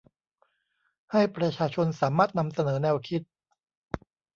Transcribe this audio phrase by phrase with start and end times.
[1.11, 3.21] ให้ประชาชนสามารถนำเสนอแนวคิด